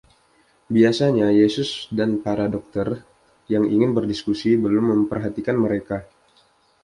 [0.75, 2.87] Biasanya, Yesus dan para dokter,
[3.53, 5.97] yang ingin berdiskusi, belum memperhatikan mereka.